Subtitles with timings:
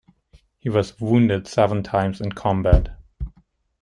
[0.57, 2.89] He was wounded seven times in combat.